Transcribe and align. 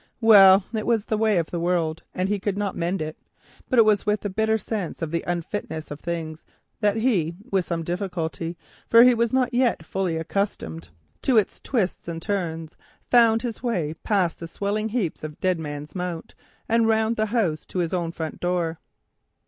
Well, 0.19 0.63
it 0.73 0.87
was 0.87 1.05
the 1.05 1.17
way 1.19 1.37
of 1.37 1.51
the 1.51 1.59
world, 1.59 2.01
and 2.15 2.27
he 2.27 2.39
could 2.39 2.57
not 2.57 2.75
mend 2.75 3.03
it; 3.03 3.17
but 3.69 3.77
it 3.77 3.85
was 3.85 4.03
with 4.03 4.25
a 4.25 4.31
bitter 4.31 4.57
sense 4.57 4.99
of 5.03 5.11
the 5.11 5.23
unfitness 5.27 5.91
of 5.91 5.99
things 5.99 6.43
that 6.79 6.95
with 6.95 7.67
some 7.67 7.81
little 7.81 7.93
difficulty—for 7.93 9.03
he 9.03 9.13
was 9.13 9.31
not 9.31 9.53
yet 9.53 9.85
fully 9.85 10.17
accustomed 10.17 10.89
to 11.21 11.37
its 11.37 11.59
twists 11.59 12.07
and 12.07 12.19
turns—he 12.19 12.77
found 13.11 13.43
his 13.43 13.61
way 13.61 13.93
past 14.03 14.39
the 14.39 14.47
swelling 14.47 14.89
heap 14.89 15.21
of 15.23 15.39
Dead 15.39 15.59
Man's 15.59 15.93
Mount 15.93 16.33
and 16.67 16.87
round 16.87 17.15
the 17.15 17.27
house 17.27 17.63
to 17.67 17.77
his 17.77 17.93
own 17.93 18.11
front 18.11 18.39
door. 18.39 18.79